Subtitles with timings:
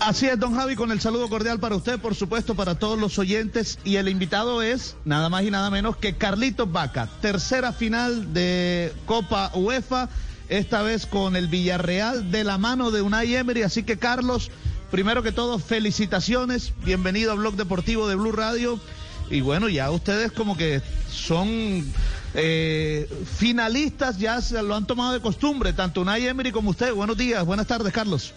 [0.00, 3.18] Así es, don Javi, con el saludo cordial para usted, por supuesto, para todos los
[3.18, 3.78] oyentes.
[3.84, 8.90] Y el invitado es nada más y nada menos que Carlitos Vaca, tercera final de
[9.04, 10.08] Copa UEFA,
[10.48, 13.64] esta vez con el Villarreal de la mano de Unai Emery.
[13.64, 14.50] Así que, Carlos,
[14.90, 18.80] primero que todo, felicitaciones, bienvenido a Blog Deportivo de Blue Radio.
[19.28, 21.84] Y bueno, ya ustedes como que son
[22.32, 26.94] eh, finalistas, ya se lo han tomado de costumbre, tanto Unai Emery como usted.
[26.94, 28.32] Buenos días, buenas tardes, Carlos.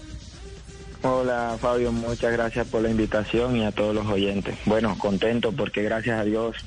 [1.10, 4.58] Hola Fabio, muchas gracias por la invitación y a todos los oyentes.
[4.66, 6.58] Bueno, contento porque gracias a Dios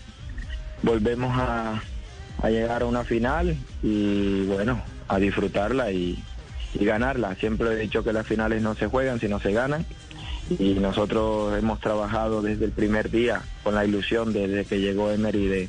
[0.83, 1.83] volvemos a,
[2.49, 6.25] llegar a una final y bueno, a disfrutarla y,
[6.75, 7.35] ganarla.
[7.35, 9.85] Siempre he dicho que las finales no se juegan, sino se ganan.
[10.59, 15.49] Y nosotros hemos trabajado desde el primer día con la ilusión desde que llegó Emery
[15.49, 15.69] de,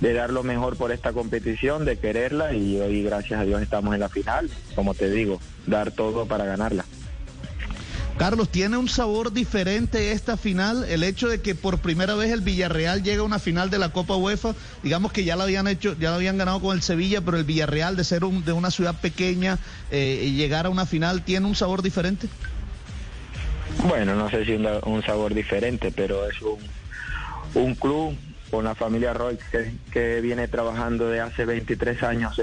[0.00, 3.92] de dar lo mejor por esta competición, de quererla y hoy gracias a Dios estamos
[3.92, 4.48] en la final.
[4.74, 6.86] Como te digo, dar todo para ganarla.
[8.18, 10.84] Carlos, ¿tiene un sabor diferente esta final?
[10.84, 13.90] El hecho de que por primera vez el Villarreal llega a una final de la
[13.90, 17.20] Copa UEFA, digamos que ya la habían hecho, ya la habían ganado con el Sevilla,
[17.20, 19.58] pero el Villarreal de ser de una ciudad pequeña
[19.90, 22.28] eh, llegar a una final, ¿tiene un sabor diferente?
[23.86, 26.58] Bueno, no sé si un, un sabor diferente, pero es un,
[27.54, 28.16] un club
[28.50, 32.40] con la familia Roy que, que, viene trabajando de hace 23 años,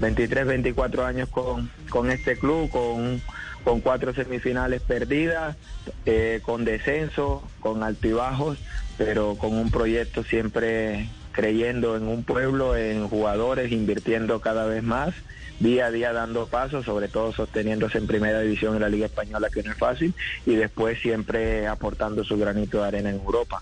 [0.00, 3.22] 23, 24 años con, con este club, con
[3.66, 5.56] con cuatro semifinales perdidas,
[6.04, 8.58] eh, con descenso, con altibajos,
[8.96, 15.16] pero con un proyecto siempre creyendo en un pueblo, en jugadores, invirtiendo cada vez más,
[15.58, 19.48] día a día dando pasos, sobre todo sosteniéndose en primera división en la Liga Española,
[19.52, 20.14] que no es fácil,
[20.46, 23.60] y después siempre aportando su granito de arena en Europa.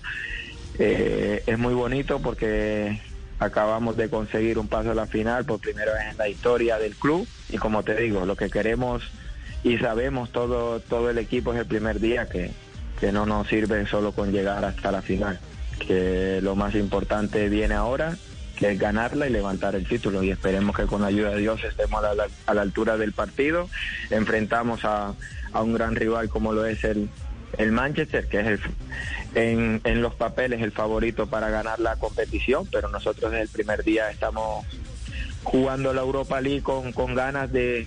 [0.78, 3.00] Eh, es muy bonito porque
[3.38, 6.94] acabamos de conseguir un paso a la final por primera vez en la historia del
[6.94, 9.02] club y como te digo, lo que queremos
[9.64, 12.50] y sabemos todo, todo el equipo es el primer día que,
[13.00, 15.40] que no nos sirve solo con llegar hasta la final,
[15.78, 18.16] que lo más importante viene ahora,
[18.56, 20.22] que es ganarla y levantar el título.
[20.22, 23.12] Y esperemos que con la ayuda de Dios estemos a la, a la altura del
[23.12, 23.70] partido,
[24.10, 25.14] enfrentamos a,
[25.52, 27.08] a, un gran rival como lo es el,
[27.56, 28.60] el Manchester, que es el,
[29.34, 33.82] en, en los papeles el favorito para ganar la competición, pero nosotros desde el primer
[33.82, 34.66] día estamos
[35.42, 37.86] jugando la Europa League con, con ganas de,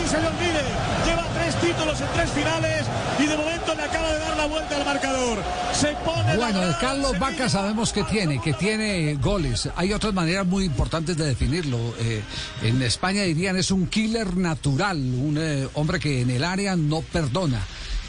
[0.11, 0.61] se le olvide.
[1.05, 2.85] Lleva tres títulos en tres finales
[3.17, 5.37] y de momento le acaba de dar la vuelta al marcador.
[5.73, 9.69] Se pone Bueno, el Carlos Vaca sabemos que tiene, que tiene goles.
[9.75, 11.77] Hay otras maneras muy importantes de definirlo.
[11.99, 12.21] Eh,
[12.61, 17.01] en España dirían es un killer natural, un eh, hombre que en el área no
[17.01, 17.61] perdona.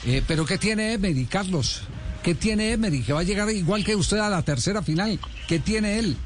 [0.04, 1.82] Eh, pero ¿qué tiene Emery, Carlos?
[2.24, 3.02] ¿Qué tiene Emery?
[3.02, 5.20] Que va a llegar igual que usted a la tercera final.
[5.46, 6.16] ¿Qué tiene él?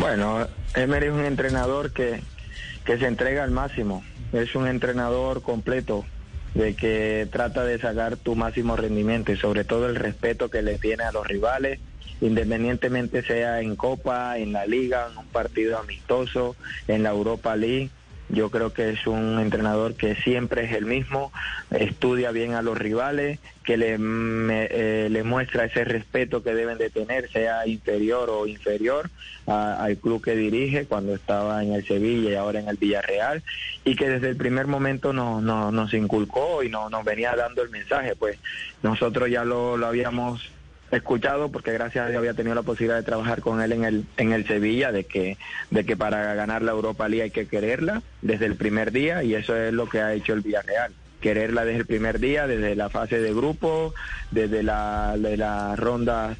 [0.00, 2.20] Bueno, Emery es un entrenador que,
[2.84, 4.04] que se entrega al máximo.
[4.32, 6.04] Es un entrenador completo
[6.54, 10.78] de que trata de sacar tu máximo rendimiento y sobre todo el respeto que le
[10.78, 11.80] tiene a los rivales,
[12.20, 16.56] independientemente sea en Copa, en la Liga, en un partido amistoso,
[16.88, 17.90] en la Europa League.
[18.32, 21.30] Yo creo que es un entrenador que siempre es el mismo,
[21.70, 26.78] estudia bien a los rivales, que le, me, eh, le muestra ese respeto que deben
[26.78, 29.10] de tener, sea inferior o inferior
[29.46, 33.42] al club que dirige cuando estaba en el Sevilla y ahora en el Villarreal,
[33.84, 37.62] y que desde el primer momento nos, nos, nos inculcó y nos, nos venía dando
[37.62, 38.38] el mensaje, pues
[38.82, 40.50] nosotros ya lo, lo habíamos
[40.96, 44.04] escuchado porque gracias a Dios había tenido la posibilidad de trabajar con él en el
[44.16, 45.38] en el Sevilla de que
[45.70, 49.34] de que para ganar la Europa League hay que quererla desde el primer día y
[49.34, 52.90] eso es lo que ha hecho el Villarreal quererla desde el primer día desde la
[52.90, 53.94] fase de grupo
[54.30, 56.36] desde la de las rondas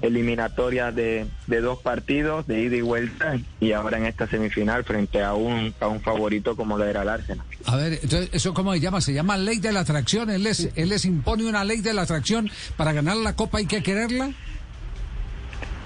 [0.00, 5.22] eliminatorias de, de dos partidos de ida y vuelta y ahora en esta semifinal frente
[5.22, 7.46] a un a un favorito como lo era el Arsenal.
[7.66, 9.00] A ver, entonces, ¿eso cómo se llama?
[9.00, 10.30] Se llama ley de la atracción.
[10.30, 13.66] Él les, él les impone una ley de la atracción para ganar la Copa hay
[13.66, 14.32] que quererla.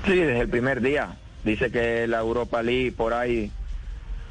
[0.07, 1.17] Sí, desde el primer día.
[1.45, 3.51] Dice que la Europa League por ahí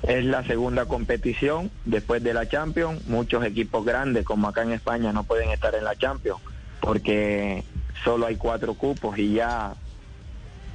[0.04, 3.08] es la segunda competición después de la Champions.
[3.08, 6.40] Muchos equipos grandes, como acá en España, no pueden estar en la Champions
[6.84, 7.64] porque
[8.04, 9.74] solo hay cuatro cupos y ya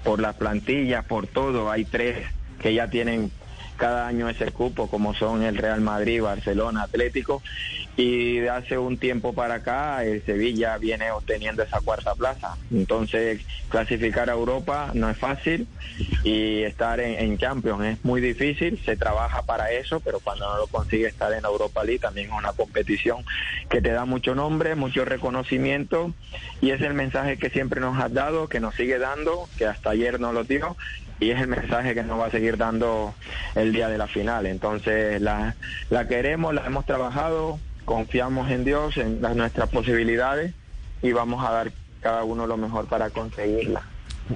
[0.04, 2.26] por las plantillas, por todo, hay tres
[2.60, 3.30] que ya tienen
[3.78, 7.42] cada año ese cupo, como son el Real Madrid, Barcelona, Atlético,
[7.96, 12.56] y de hace un tiempo para acá el Sevilla viene obteniendo esa cuarta plaza.
[12.70, 13.40] Entonces,
[13.70, 15.66] clasificar a Europa no es fácil
[16.22, 20.66] y estar en, Champions es muy difícil, se trabaja para eso, pero cuando no lo
[20.66, 23.24] consigue estar en Europa League también es una competición
[23.68, 26.12] que te da mucho nombre, mucho reconocimiento.
[26.60, 29.90] Y es el mensaje que siempre nos has dado, que nos sigue dando, que hasta
[29.90, 30.76] ayer nos lo dio
[31.20, 33.14] y es el mensaje que nos va a seguir dando
[33.54, 34.46] el día de la final.
[34.46, 35.54] Entonces la,
[35.90, 40.54] la queremos, la hemos trabajado, confiamos en Dios, en las, nuestras posibilidades
[41.02, 43.82] y vamos a dar cada uno lo mejor para conseguirla.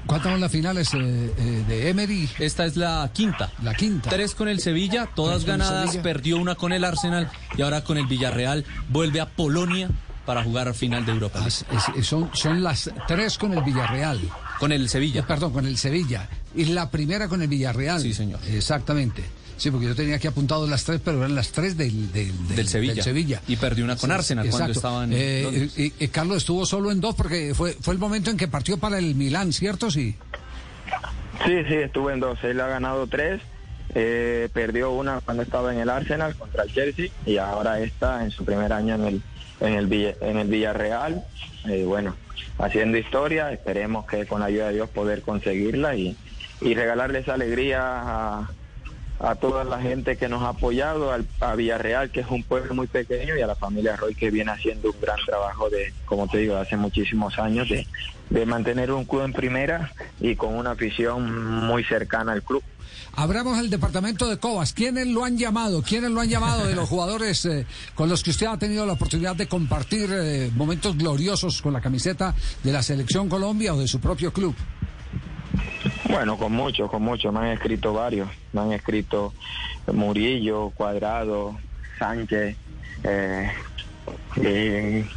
[0.06, 0.98] ¿Cuántas son las finales eh,
[1.36, 2.26] eh, de Emery?
[2.38, 3.50] Esta es la quinta.
[3.62, 4.08] La quinta.
[4.08, 6.02] Tres con el Sevilla, todas ganadas, Sevilla.
[6.02, 9.90] perdió una con el Arsenal y ahora con el Villarreal vuelve a Polonia
[10.24, 11.40] para jugar final de Europa.
[11.42, 14.18] Ah, es- es- son, son las tres con el Villarreal.
[14.62, 15.26] Con el Eh, Sevilla.
[15.26, 16.28] perdón, con el Sevilla.
[16.54, 18.00] Y la primera con el Villarreal.
[18.00, 18.38] Sí, señor.
[18.48, 19.24] Exactamente.
[19.56, 22.68] Sí, porque yo tenía aquí apuntado las tres, pero eran las tres del, del, Del
[22.68, 23.42] Sevilla.
[23.48, 27.00] Y perdió una con Arsenal cuando estaba en Eh, y- y Carlos estuvo solo en
[27.00, 29.90] dos porque fue, fue el momento en que partió para el Milán, ¿cierto?
[29.90, 30.14] Sí.
[31.44, 32.38] Sí, sí, estuve en dos.
[32.44, 33.40] Él ha ganado tres.
[33.94, 38.30] eh, perdió una cuando estaba en el Arsenal contra el Chelsea y ahora está en
[38.30, 39.22] su primer año en el
[39.60, 41.22] en el Villa- en el Villarreal.
[41.68, 42.16] Eh, bueno,
[42.58, 46.16] haciendo historia, esperemos que con la ayuda de Dios poder conseguirla y,
[46.60, 48.50] y regalarle esa alegría a,
[49.22, 52.74] a toda la gente que nos ha apoyado, al, a Villarreal, que es un pueblo
[52.74, 56.26] muy pequeño, y a la familia Roy, que viene haciendo un gran trabajo de, como
[56.26, 57.86] te digo, hace muchísimos años, de,
[58.30, 62.62] de mantener un club en primera y con una afición muy cercana al club.
[63.14, 64.72] Abramos el departamento de Cobas.
[64.72, 65.82] ¿Quiénes lo han llamado?
[65.82, 68.94] ¿Quiénes lo han llamado de los jugadores eh, con los que usted ha tenido la
[68.94, 73.86] oportunidad de compartir eh, momentos gloriosos con la camiseta de la Selección Colombia o de
[73.86, 74.54] su propio club?
[76.12, 77.32] Bueno, con muchos, con muchos.
[77.32, 78.28] Me han escrito varios.
[78.52, 79.32] Me han escrito
[79.90, 81.58] Murillo, Cuadrado,
[81.98, 82.54] Sánchez.
[83.04, 83.50] eh,
[84.36, 85.08] y,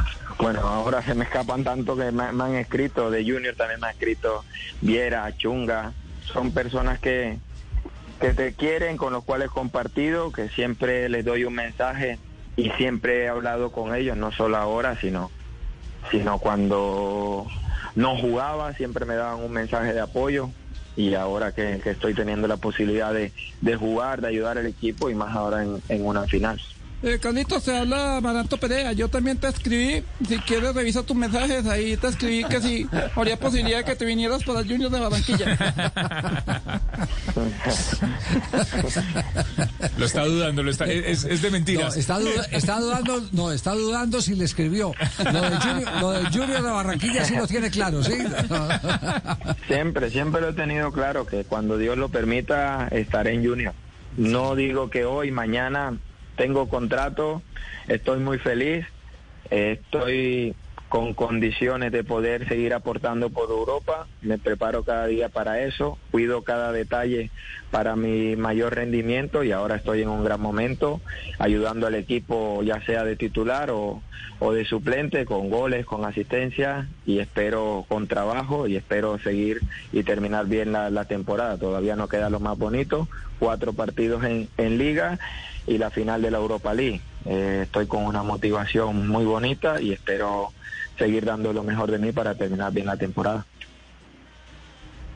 [0.42, 3.12] bueno, ahora se me escapan tanto que me, han escrito.
[3.12, 4.46] De Junior también me ha escrito
[4.80, 5.92] Viera, Chunga.
[6.32, 7.40] Son personas que,
[8.22, 12.20] que te quieren, con los cuales compartido, que siempre les doy un mensaje
[12.56, 15.30] y siempre he hablado con ellos, no solo ahora, sino
[16.10, 17.48] sino cuando
[17.96, 20.52] no jugaba siempre me daban un mensaje de apoyo
[20.96, 23.32] y ahora que, que estoy teniendo la posibilidad de,
[23.62, 26.60] de jugar, de ayudar al equipo y más ahora en, en una final.
[27.04, 28.92] Eh, Carlitos, se habla Maranto Perea.
[28.94, 30.04] Yo también te escribí.
[30.28, 31.66] Si quieres, revisa tus mensajes.
[31.68, 35.00] Ahí te escribí que si habría posibilidad de que te vinieras para el Junior de
[35.00, 35.58] Barranquilla.
[39.98, 41.96] Lo está dudando, lo está, es, es de No, mentiras.
[41.98, 44.94] está, duda- está dudando, no, está dudando si le escribió.
[45.32, 48.14] Lo de Junior, lo de Junior de Barranquilla sí lo tiene claro, ¿sí?
[49.68, 53.74] Siempre, siempre lo he tenido claro que cuando Dios lo permita estaré en Junior.
[54.18, 55.98] No digo que hoy, mañana
[56.36, 57.42] tengo contrato,
[57.88, 58.86] estoy muy feliz,
[59.50, 60.56] estoy
[60.96, 66.44] con condiciones de poder seguir aportando por Europa, me preparo cada día para eso, cuido
[66.44, 67.32] cada detalle
[67.70, 71.02] para mi mayor rendimiento y ahora estoy en un gran momento
[71.38, 74.02] ayudando al equipo ya sea de titular o,
[74.54, 79.60] de suplente con goles, con asistencia y espero con trabajo y espero seguir
[79.92, 81.58] y terminar bien la, la temporada.
[81.58, 85.20] Todavía no queda lo más bonito, cuatro partidos en, en liga
[85.68, 87.02] y la final de la Europa League.
[87.26, 90.54] Eh, estoy con una motivación muy bonita y espero
[90.98, 93.46] seguir dando lo mejor de mí para terminar bien la temporada.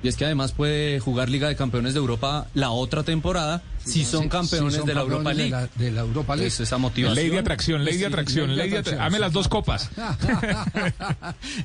[0.02, 4.06] Y es que además puede jugar Liga de Campeones de Europa la otra temporada si
[4.06, 5.44] son Sí, campeones sí, son de la Europa League.
[5.46, 6.48] De la, de la Europa League.
[6.48, 7.16] Entonces, esa motivación.
[7.16, 9.08] Ley de atracción, ley de atracción, ley de ley de atracción, atracción.
[9.08, 9.90] Ame sí, las dos copas.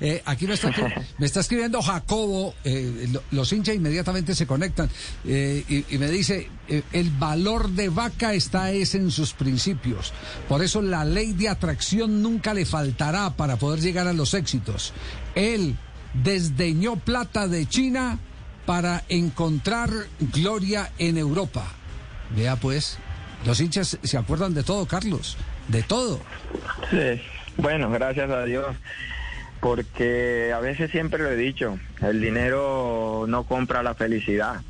[0.01, 0.71] Eh, aquí me está,
[1.19, 4.89] me está escribiendo Jacobo, eh, lo- los hinchas inmediatamente se conectan
[5.27, 10.13] eh, y, y me dice, eh, el valor de vaca está es en sus principios,
[10.49, 14.93] por eso la ley de atracción nunca le faltará para poder llegar a los éxitos.
[15.35, 15.77] Él
[16.23, 18.19] desdeñó plata de China
[18.67, 19.91] para encontrar
[20.33, 21.65] gloria en Europa.
[22.37, 22.99] Vea pues,
[23.45, 25.37] los hinchas se acuerdan de todo, Carlos,
[25.69, 26.21] de todo.
[26.91, 27.21] Sí,
[27.57, 28.75] bueno, gracias a Dios,
[29.61, 34.63] porque a veces siempre lo he dicho, el dinero no compra la felicidad.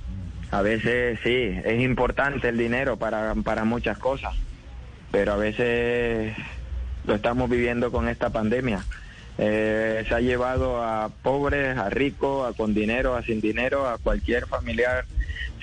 [0.50, 4.34] A veces sí, es importante el dinero para, para muchas cosas,
[5.10, 6.36] pero a veces
[7.06, 8.84] lo estamos viviendo con esta pandemia.
[9.38, 13.98] Eh, se ha llevado a pobres, a ricos, a con dinero, a sin dinero, a
[13.98, 15.04] cualquier familiar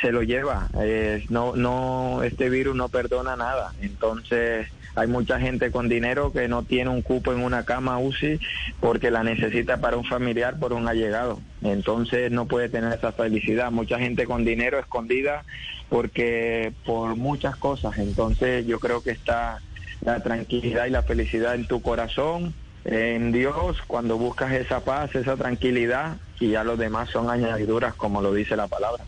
[0.01, 0.67] se lo lleva.
[0.79, 3.73] Eh, no, no, este virus no perdona nada.
[3.81, 8.39] Entonces hay mucha gente con dinero que no tiene un cupo en una cama UCI
[8.81, 11.39] porque la necesita para un familiar, por un allegado.
[11.61, 13.71] Entonces no puede tener esa felicidad.
[13.71, 15.45] Mucha gente con dinero escondida
[15.89, 17.97] porque por muchas cosas.
[17.99, 19.59] Entonces yo creo que está
[20.03, 25.35] la tranquilidad y la felicidad en tu corazón, en Dios, cuando buscas esa paz, esa
[25.35, 29.03] tranquilidad, y ya los demás son añadiduras, como lo dice la palabra.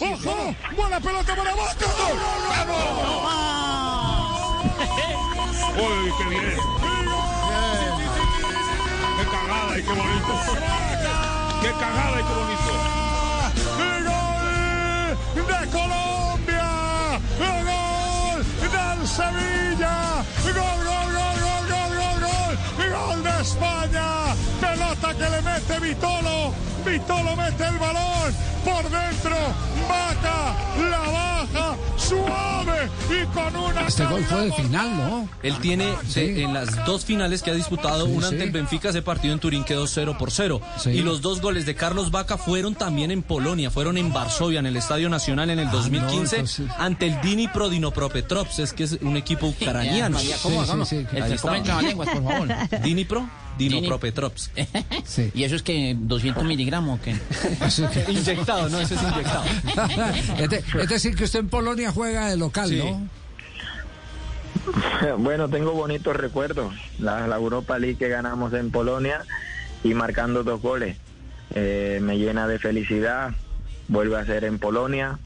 [0.00, 0.54] ¡Ojo!
[0.76, 1.74] ¡Buena pelota para Vaca!
[5.76, 6.54] ¡Uy, qué bien!
[9.16, 10.34] ¡Qué cagada y qué bonito!
[11.62, 12.72] ¡Qué cagada y qué bonito!
[15.34, 16.70] ¡Gol de Colombia!
[17.38, 19.94] ¡Gol del Sevilla!
[20.42, 20.83] ¡Gol, gol, gol,
[23.44, 24.34] España!
[24.58, 26.54] ¡Pelota que le mete Vitolo!
[26.84, 28.34] Vitolo mete el balón
[28.64, 29.36] por dentro.
[29.86, 30.56] Vaca
[30.90, 31.76] la baja
[32.08, 33.86] suave y con una.
[33.86, 35.28] Este gol fue de final, ¿no?
[35.42, 36.20] Él tiene Sí.
[36.20, 39.34] de- en las dos finales que ha disputado, Sí, una ante el Benfica, ese partido
[39.34, 40.60] en Turín quedó 0 por 0.
[40.78, 40.90] Sí.
[40.90, 44.66] Y los dos goles de Carlos Vaca fueron también en Polonia, fueron en Varsovia, en
[44.66, 48.98] el Estadio Nacional en el 2015, Ah, entonces- ante el Dnipro Dinopropetrops, es que es
[49.02, 50.16] un equipo ucraniano.
[50.16, 50.64] María, ¿cómo
[53.58, 54.50] Dinopropetrops.
[55.04, 55.30] Sí.
[55.34, 57.12] ¿Y eso es que 200 miligramos o qué?
[58.12, 59.44] inyectado, no, ese es inyectado.
[60.38, 62.78] es, de- es decir, que usted en Polonia juega de local, Sí.
[62.78, 63.08] ¿no?
[65.18, 66.74] Bueno, tengo bonitos recuerdos.
[66.98, 69.22] La, la Europa League que ganamos en Polonia
[69.82, 70.96] y marcando dos goles.
[71.54, 73.32] Eh, me llena de felicidad.
[73.88, 75.18] Vuelve a ser en Polonia.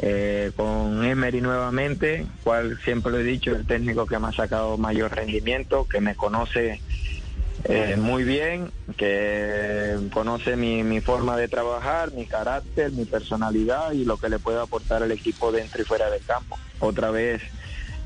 [0.00, 4.76] Eh, con Emery nuevamente, cual siempre lo he dicho, el técnico que me ha sacado
[4.78, 6.80] mayor rendimiento, que me conoce
[7.64, 14.04] eh, muy bien, que conoce mi, mi forma de trabajar, mi carácter, mi personalidad y
[14.04, 16.58] lo que le puedo aportar al equipo dentro y fuera del campo.
[16.78, 17.42] Otra vez,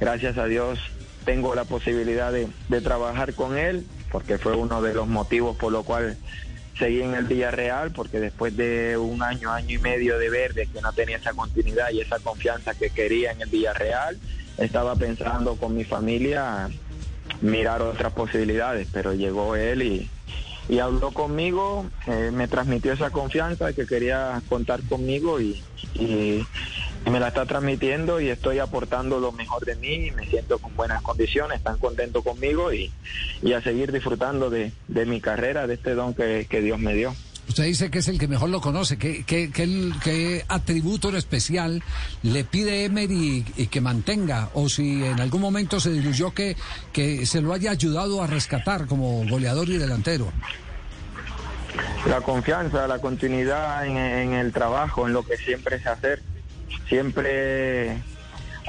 [0.00, 0.78] gracias a Dios,
[1.24, 5.72] tengo la posibilidad de, de trabajar con él, porque fue uno de los motivos por
[5.72, 6.16] lo cual
[6.78, 10.66] seguí en el Villarreal, porque después de un año, año y medio de ver de
[10.66, 14.18] que no tenía esa continuidad y esa confianza que quería en el Villarreal,
[14.58, 16.68] estaba pensando con mi familia
[17.42, 20.10] mirar otras posibilidades, pero llegó él y,
[20.68, 25.62] y habló conmigo, eh, me transmitió esa confianza de que quería contar conmigo y,
[25.94, 26.42] y-
[27.10, 30.76] me la está transmitiendo y estoy aportando lo mejor de mí, y me siento con
[30.76, 32.92] buenas condiciones, están contentos conmigo y,
[33.42, 36.94] y a seguir disfrutando de, de mi carrera, de este don que, que Dios me
[36.94, 37.16] dio.
[37.48, 38.96] Usted dice que es el que mejor lo conoce.
[38.96, 41.82] ¿Qué, qué, qué, qué atributo en especial
[42.22, 44.50] le pide Emery y, que mantenga?
[44.54, 46.56] O si en algún momento se diluyó que,
[46.92, 50.32] que se lo haya ayudado a rescatar como goleador y delantero.
[52.06, 56.22] La confianza, la continuidad en, en el trabajo, en lo que siempre sé hacer.
[56.88, 58.02] Siempre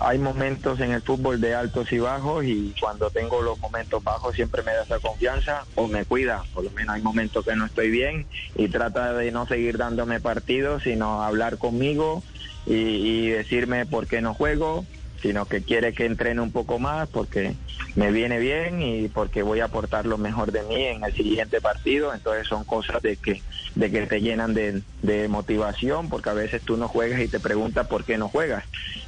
[0.04, 4.36] hay momentos en el fútbol de altos y bajos y cuando tengo los momentos bajos
[4.36, 6.44] siempre me da esa confianza o me cuida.
[6.54, 10.20] Por lo menos hay momentos que no estoy bien y trata de no seguir dándome
[10.20, 12.22] partidos, sino hablar conmigo
[12.66, 14.86] y, y decirme por qué no juego,
[15.24, 17.56] sino que quiere que entrene un poco más porque
[17.96, 21.62] me viene bien y porque voy a aportar lo mejor de mí en el siguiente
[21.62, 22.14] partido.
[22.14, 23.42] Entonces son cosas de que,
[23.74, 27.40] de que te llenan de, de motivación porque a veces tú no juegas y te
[27.40, 28.66] preguntas por qué no juegas.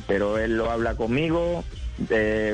[0.07, 1.65] Pero él lo habla conmigo,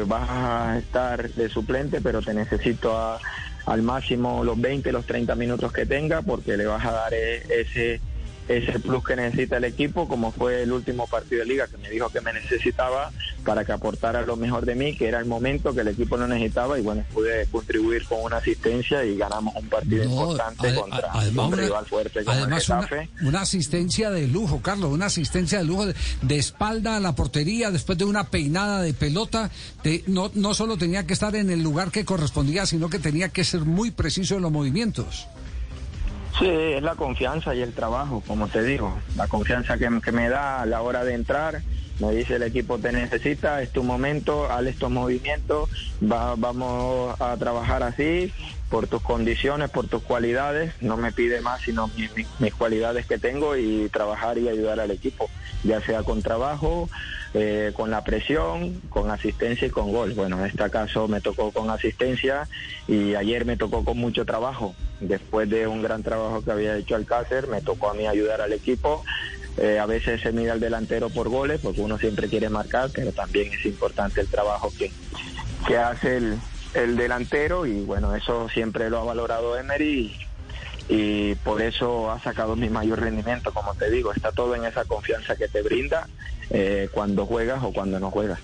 [0.07, 3.19] vas a estar de suplente, pero te necesito a-
[3.67, 7.43] al máximo los 20, los 30 minutos que tenga porque le vas a dar eh,
[7.47, 8.01] ese
[8.48, 11.89] ese plus que necesita el equipo, como fue el último partido de liga que me
[11.89, 13.12] dijo que me necesitaba
[13.45, 16.27] para que aportara lo mejor de mí, que era el momento que el equipo lo
[16.27, 21.10] necesitaba y bueno, pude contribuir con una asistencia y ganamos un partido No, importante contra
[21.13, 23.10] además un rival fuerte como el además una, Getafe.
[23.24, 27.71] una asistencia de lujo, Carlos, una asistencia de lujo de, de espalda a la portería
[27.71, 29.50] después de una peinada de pelota.
[29.83, 33.29] de- no, no solo tenía que estar en el lugar que correspondía, sino que tenía
[33.29, 35.27] que ser muy preciso en los movimientos.
[36.41, 40.62] Sí, es la confianza y el trabajo, como te digo, la confianza que, me da
[40.62, 41.63] a la hora de entrar.
[42.00, 45.69] Me dice el equipo te necesita, es tu momento, haz estos movimientos,
[46.01, 48.33] va- vamos a trabajar así
[48.69, 50.74] por tus condiciones, por tus cualidades.
[50.81, 54.79] No me pide más sino mi- mi- mis cualidades que tengo y trabajar y ayudar
[54.79, 55.29] al equipo,
[55.62, 56.89] ya sea con trabajo,
[57.33, 60.13] eh, con la presión, con asistencia y con gol.
[60.13, 62.47] Bueno, en este caso me tocó con asistencia
[62.88, 64.75] y ayer me tocó con mucho trabajo.
[65.00, 68.53] Después de un gran trabajo que había hecho Alcácer, me tocó a mí ayudar al
[68.53, 69.03] equipo.
[69.57, 73.11] Eh, a veces se mira al delantero por goles, porque uno siempre quiere marcar, pero
[73.11, 74.91] también es importante el trabajo que,
[75.67, 76.38] que hace el,
[76.73, 80.15] el delantero y bueno, eso siempre lo ha valorado Emery
[80.93, 84.83] y, por eso ha sacado mi mayor rendimiento, como te digo, está todo en esa
[84.83, 86.07] confianza que te brinda
[86.50, 88.39] eh, cuando juegas o cuando no juegas.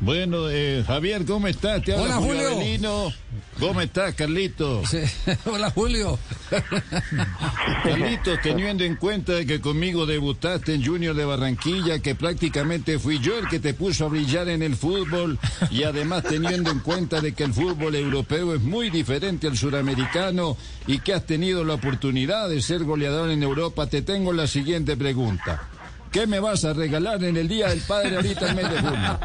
[0.00, 1.82] Bueno, eh, Javier, ¿cómo estás?
[1.82, 2.48] Te habla Hola, Julio.
[2.48, 3.12] Avelino.
[3.58, 4.82] ¿Cómo estás, Carlito?
[4.86, 5.00] Sí.
[5.44, 6.18] Hola, Julio.
[7.84, 13.38] Carlitos, teniendo en cuenta que conmigo debutaste en Junior de Barranquilla, que prácticamente fui yo
[13.38, 15.38] el que te puso a brillar en el fútbol,
[15.70, 20.56] y además teniendo en cuenta de que el fútbol europeo es muy diferente al suramericano
[20.86, 24.96] y que has tenido la oportunidad de ser goleador en Europa, te tengo la siguiente
[24.96, 25.68] pregunta.
[26.10, 29.18] ¿Qué me vas a regalar en el Día del Padre ahorita en mes de junio?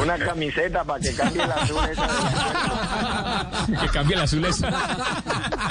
[0.00, 4.66] Una camiseta para que cambie la azul esa Que cambie el azul ese.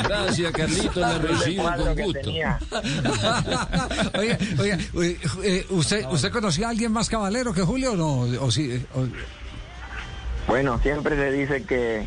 [0.03, 2.29] Gracias, Carlitos, de recibo con que gusto.
[4.19, 8.19] Oiga, oiga, eh, eh, ¿usted, ¿usted conocía a alguien más caballero que Julio o no?
[8.43, 9.07] O sí, o-
[10.47, 12.05] Bueno, siempre se dice que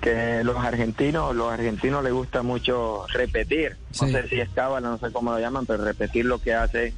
[0.00, 3.76] que los argentinos, los argentinos les gusta mucho repetir.
[4.00, 4.12] No Sí.
[4.12, 6.92] sé si es cábala, no sé cómo lo llaman, pero repetir lo que hace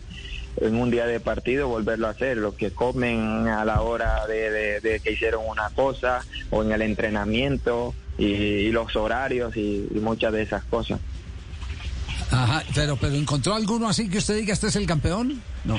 [0.60, 4.50] en un día de partido, volverlo a hacer, lo que comen a la hora de,
[4.50, 9.86] de- de que hicieron una cosa, o en el entrenamiento, y, y los horarios, y,
[9.94, 10.98] y muchas de esas cosas.
[12.30, 15.40] Ajá, pero, pero ¿encontró alguno así que usted diga este es el campeón?
[15.64, 15.78] No.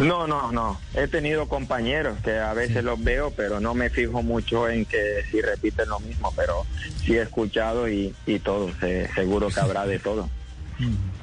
[0.00, 0.80] No, no, no.
[0.94, 5.24] He tenido compañeros que a veces los veo, pero no me fijo mucho en que
[5.30, 6.64] si repiten lo mismo, pero
[7.04, 8.70] sí he escuchado y, y todo.
[8.80, 10.28] se- seguro que habrá de todo.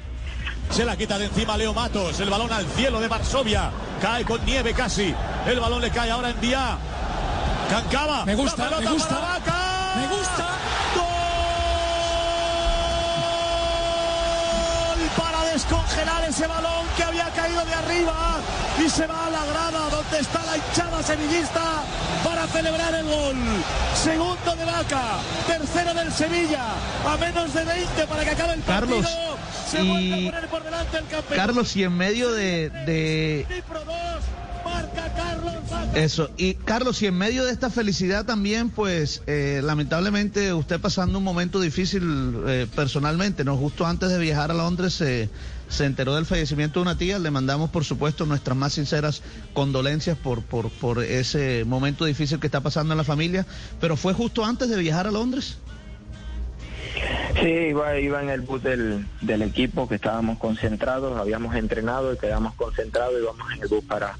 [0.70, 2.20] Se la quita de encima Leo Matos.
[2.20, 3.70] El balón al cielo de Varsovia.
[4.02, 5.14] Cae con nieve casi.
[5.46, 6.76] El balón le cae ahora en Vía.
[7.70, 8.26] Cancaba.
[8.26, 9.38] Me gusta, me gusta.
[9.96, 10.46] Me gusta.
[14.98, 15.50] Gol para
[16.28, 18.40] ese balón que había caído de arriba
[18.84, 21.82] y se va a la grada donde está la hinchada sevillista
[22.22, 23.36] para celebrar el gol.
[23.94, 26.64] Segundo de Vaca, tercero del Sevilla,
[27.06, 29.00] a menos de 20 para que acabe el partido.
[29.00, 29.10] Carlos,
[29.70, 31.36] se y- vuelve a poner por delante el campeón.
[31.36, 33.94] Carlos, y en medio de, de Cipro 2,
[34.64, 35.98] marca Carlos Vaca.
[35.98, 41.18] eso, y Carlos, y en medio de esta felicidad también, pues eh, lamentablemente usted pasando
[41.18, 43.56] un momento difícil eh, personalmente, ¿no?
[43.56, 45.28] Justo antes de viajar a Londres se
[45.68, 49.22] se enteró del fallecimiento de una tía, le mandamos por supuesto nuestras más sinceras
[49.52, 53.46] condolencias por, por, ese momento difícil que está pasando en la familia,
[53.80, 55.58] pero fue justo antes de viajar a Londres.
[57.40, 62.18] Sí, iba, iba en el bus del, del equipo que estábamos concentrados, habíamos entrenado y
[62.18, 64.18] quedamos concentrados íbamos en el bus para,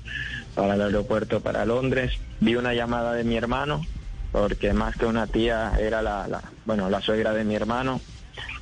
[0.55, 2.13] para el aeropuerto para Londres.
[2.41, 3.85] Vi una llamada de mi hermano,
[4.31, 8.01] porque más que una tía era la, la bueno, la suegra de mi hermano,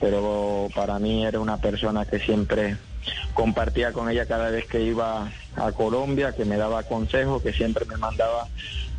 [0.00, 2.76] pero para mí era una persona que siempre
[3.34, 7.84] compartía con ella cada vez que iba a Colombia, que me daba consejos, que siempre
[7.84, 8.48] me mandaba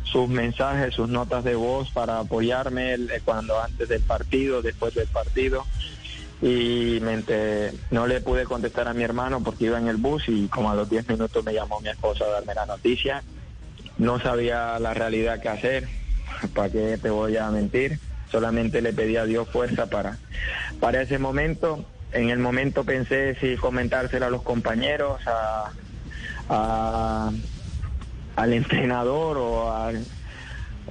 [0.04, 5.08] sus mensajes, sus notas de voz para apoyarme eh, cuando antes del partido, después del
[5.08, 5.66] partido.
[6.40, 7.20] Y me
[7.90, 10.74] no le pude contestar a mi hermano porque iba en el bus y como a
[10.74, 13.22] los 10 minutos me llamó mi esposa a darme la noticia.
[13.98, 15.88] No sabía la realidad que hacer,
[16.54, 17.98] ¿para qué te voy a mentir?
[18.30, 20.18] Solamente le pedí a Dios fuerza para,
[20.80, 21.84] para ese momento.
[22.12, 25.70] En el momento pensé si comentárselo a los compañeros, a,
[28.36, 29.92] al entrenador o,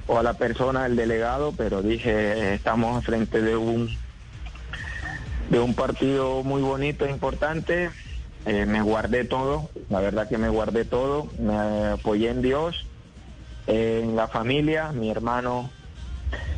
[0.06, 3.90] o a la persona, el delegado, pero dije, estamos frente de un,
[5.50, 7.90] de un partido muy bonito e importante.
[8.46, 12.86] Eh, me guardé todo, la verdad que me guardé todo, me apoyé en Dios,
[13.66, 15.70] en la familia, mi hermano,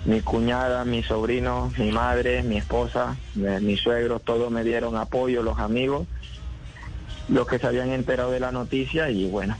[0.04, 5.42] mi cuñada, mi sobrino, mi madre, mi esposa, eh, mis suegros, todos me dieron apoyo,
[5.42, 6.06] los amigos,
[7.28, 9.56] los que se habían enterado de la noticia y bueno,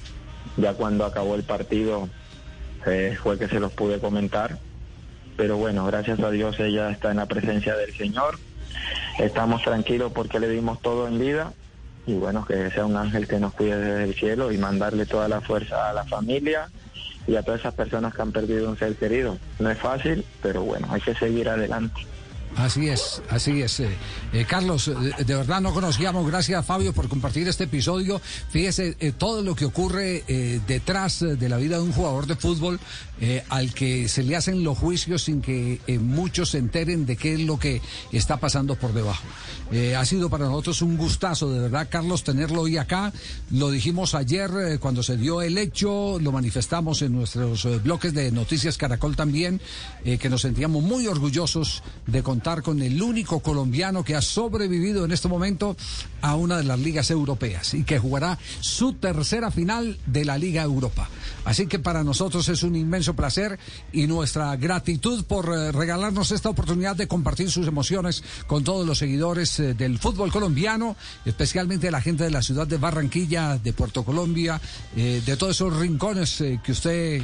[0.56, 2.08] ya cuando acabó el partido
[2.86, 4.58] eh, fue que se los pude comentar.
[5.36, 8.38] Pero bueno, gracias a Dios ella está en la presencia del Señor.
[9.18, 11.52] Estamos tranquilos porque le dimos todo en vida
[12.06, 15.28] y bueno, que sea un ángel que nos cuide desde el cielo y mandarle toda
[15.28, 16.68] la fuerza a la familia
[17.26, 19.38] y a todas esas personas que han perdido un ser querido.
[19.58, 22.00] No es fácil, pero bueno, hay que seguir adelante.
[22.56, 23.80] Así es, así es.
[23.80, 23.88] Eh,
[24.32, 26.26] eh, Carlos, eh, de verdad no conocíamos.
[26.26, 28.20] Gracias, Fabio, por compartir este episodio.
[28.50, 30.24] Fíjese todo lo que ocurre
[30.66, 32.80] detrás de la vida de un jugador de fútbol
[33.48, 37.40] al que se le hacen los juicios sin que muchos se enteren de qué es
[37.40, 37.80] lo que
[38.12, 39.22] está pasando por debajo.
[39.96, 43.12] Ha sido para nosotros un gustazo, de verdad, Carlos, tenerlo hoy acá.
[43.50, 48.76] Lo dijimos ayer cuando se dio el hecho, lo manifestamos en nuestros bloques de Noticias
[48.76, 49.60] Caracol también,
[50.02, 55.12] que nos sentíamos muy orgullosos de contar con el único colombiano que ha sobrevivido en
[55.12, 55.76] este momento
[56.22, 60.62] a una de las ligas europeas y que jugará su tercera final de la Liga
[60.62, 61.08] Europa.
[61.44, 63.58] Así que para nosotros es un inmenso placer
[63.92, 68.98] y nuestra gratitud por eh, regalarnos esta oportunidad de compartir sus emociones con todos los
[68.98, 74.02] seguidores eh, del fútbol colombiano, especialmente la gente de la ciudad de Barranquilla, de Puerto
[74.02, 74.60] Colombia,
[74.96, 77.22] eh, de todos esos rincones que usted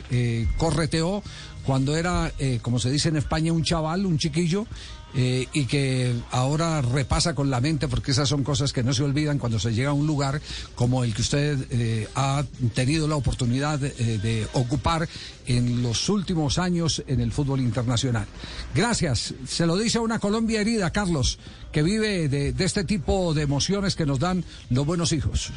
[0.57, 1.23] correteó
[1.67, 4.67] cuando era, eh, como se dice en España, un chaval, un chiquillo,
[5.15, 9.03] eh, y que ahora repasa con la mente, porque esas son cosas que no se
[9.03, 10.41] olvidan cuando se llega a un lugar
[10.75, 15.09] como el que usted eh, ha tenido la oportunidad de, ocupar
[15.47, 18.27] en los últimos años en el fútbol internacional.
[18.75, 19.35] Gracias.
[19.47, 21.39] Se lo dice a una Colombia herida, Carlos,
[21.73, 25.53] que vive de este tipo de emociones que nos dan los buenos hijos.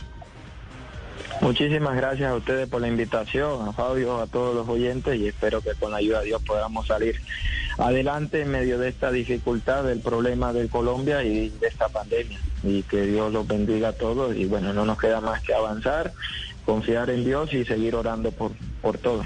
[1.41, 5.61] Muchísimas gracias a ustedes por la invitación, a Fabio, a todos los oyentes y espero
[5.61, 7.15] que con la ayuda de Dios podamos salir
[7.77, 12.37] adelante en medio de esta dificultad, del problema de Colombia y de esta pandemia.
[12.63, 16.11] Y que Dios los bendiga a todos y bueno, no nos queda más que avanzar,
[16.65, 19.25] confiar en Dios y seguir orando por, por todos.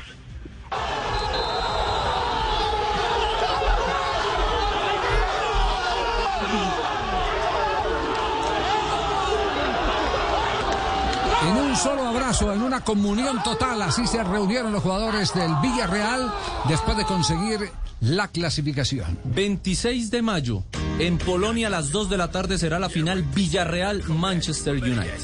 [11.83, 16.33] Solo abrazo, en una comunión total, así se reunieron los jugadores del Villarreal
[16.69, 17.59] después de conseguir
[17.99, 19.19] la clasificación.
[19.25, 20.63] 26 de mayo,
[20.99, 25.19] en Polonia a las 2 de la tarde será la final Villarreal-Manchester United.